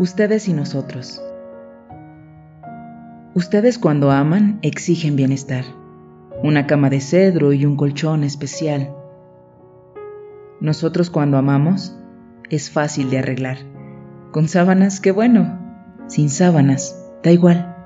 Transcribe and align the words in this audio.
Ustedes 0.00 0.48
y 0.48 0.52
nosotros. 0.52 1.22
Ustedes 3.32 3.78
cuando 3.78 4.10
aman 4.10 4.58
exigen 4.62 5.14
bienestar, 5.14 5.64
una 6.42 6.66
cama 6.66 6.90
de 6.90 7.00
cedro 7.00 7.52
y 7.52 7.64
un 7.64 7.76
colchón 7.76 8.24
especial. 8.24 8.92
Nosotros 10.60 11.10
cuando 11.10 11.38
amamos 11.38 11.96
es 12.50 12.72
fácil 12.72 13.08
de 13.08 13.18
arreglar, 13.20 13.58
con 14.32 14.48
sábanas, 14.48 14.98
qué 14.98 15.12
bueno, 15.12 15.60
sin 16.08 16.28
sábanas, 16.28 17.00
da 17.22 17.30
igual. 17.30 17.76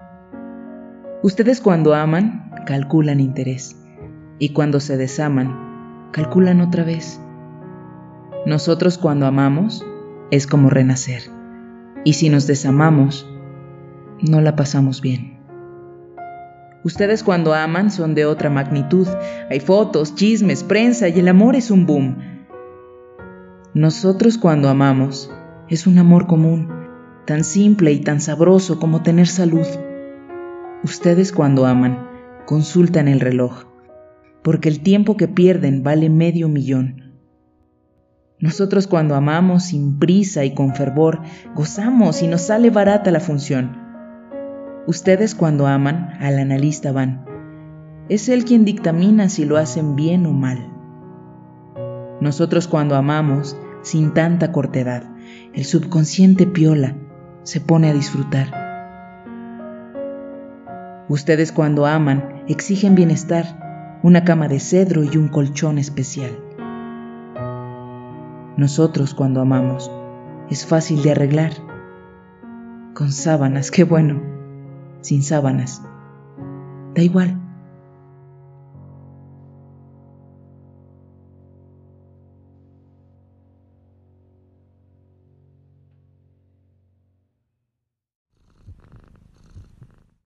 Ustedes 1.23 1.61
cuando 1.61 1.95
aman 1.95 2.53
calculan 2.65 3.21
interés 3.21 3.77
y 4.39 4.55
cuando 4.55 4.81
se 4.81 4.97
desaman 4.97 6.09
calculan 6.13 6.63
otra 6.63 6.85
vez. 6.85 7.21
Nosotros 8.47 8.97
cuando 8.97 9.27
amamos 9.27 9.85
es 10.31 10.47
como 10.47 10.71
renacer. 10.71 11.38
Y 12.09 12.15
si 12.15 12.31
nos 12.31 12.47
desamamos, 12.47 13.29
no 14.23 14.41
la 14.41 14.57
pasamos 14.57 15.03
bien. 15.03 15.41
Ustedes 16.83 17.23
cuando 17.23 17.53
aman 17.53 17.91
son 17.91 18.15
de 18.15 18.25
otra 18.25 18.49
magnitud. 18.49 19.07
Hay 19.51 19.61
fotos, 19.61 20.15
chismes, 20.15 20.65
prensa 20.65 21.11
y 21.11 21.19
el 21.19 21.29
amor 21.29 21.55
es 21.55 21.71
un 21.71 21.85
boom. 21.85 22.17
Nosotros 23.75 24.39
cuando 24.39 24.71
amamos 24.71 25.31
es 25.69 25.87
un 25.87 25.99
amor 25.99 26.27
común, 26.27 26.71
tan 27.27 27.45
simple 27.45 27.93
y 27.93 28.01
tan 28.01 28.23
sabroso 28.23 28.81
como 28.81 29.03
tener 29.03 29.27
salud. 29.27 29.67
Ustedes 30.83 31.31
cuando 31.31 31.67
aman 31.67 32.09
consultan 32.47 33.09
el 33.09 33.21
reloj, 33.21 33.67
porque 34.43 34.71
el 34.71 34.81
tiempo 34.81 35.19
que 35.19 35.29
pierden 35.29 35.83
vale 35.83 36.09
medio 36.09 36.49
millón. 36.49 37.08
Nosotros 38.41 38.87
cuando 38.87 39.17
amamos 39.17 39.65
sin 39.65 39.99
prisa 39.99 40.45
y 40.45 40.55
con 40.55 40.75
fervor, 40.75 41.21
gozamos 41.57 42.23
y 42.23 42.29
nos 42.29 42.43
sale 42.43 42.71
barata 42.71 43.11
la 43.11 43.19
función. 43.19 43.77
Ustedes 44.87 45.35
cuando 45.35 45.67
aman, 45.67 46.17
al 46.21 46.39
analista 46.39 46.93
van. 46.93 47.25
Es 48.09 48.29
él 48.29 48.45
quien 48.45 48.65
dictamina 48.65 49.29
si 49.29 49.45
lo 49.45 49.57
hacen 49.57 49.97
bien 49.97 50.25
o 50.25 50.33
mal. 50.33 50.73
Nosotros 52.21 52.69
cuando 52.69 52.95
amamos, 52.95 53.57
sin 53.83 54.15
tanta 54.15 54.53
cortedad, 54.53 55.03
el 55.53 55.65
subconsciente 55.65 56.47
piola, 56.47 56.95
se 57.43 57.61
pone 57.61 57.91
a 57.91 57.93
disfrutar. 57.93 58.47
Ustedes 61.09 61.51
cuando 61.51 61.87
aman, 61.87 62.45
exigen 62.47 62.95
bienestar, 62.95 63.99
una 64.05 64.23
cama 64.25 64.47
de 64.47 64.61
cedro 64.61 65.03
y 65.03 65.17
un 65.17 65.29
colchón 65.29 65.79
especial. 65.79 66.48
Nosotros 68.59 69.15
cuando 69.15 69.41
amamos 69.41 69.89
es 70.51 70.67
fácil 70.67 71.01
de 71.05 71.13
arreglar. 71.13 71.53
Con 72.93 73.13
sábanas, 73.13 73.71
qué 73.71 73.85
bueno. 73.85 74.21
Sin 75.01 75.23
sábanas. 75.23 75.81
Da 76.93 77.03
igual. 77.03 77.48